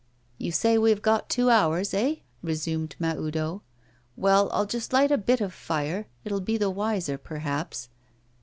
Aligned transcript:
'You 0.39 0.51
say 0.51 0.79
we 0.79 0.89
have 0.89 1.03
got 1.03 1.29
two 1.29 1.51
hours, 1.51 1.93
eh?' 1.93 2.15
resumed 2.41 2.95
Mahoudeau. 2.97 3.61
'Well, 4.17 4.49
I'll 4.51 4.65
just 4.65 4.91
light 4.93 5.11
a 5.11 5.15
bit 5.19 5.41
of 5.41 5.53
fire; 5.53 6.07
it 6.23 6.31
will 6.31 6.41
be 6.41 6.57
the 6.57 6.71
wiser 6.71 7.19
perhaps. 7.19 7.87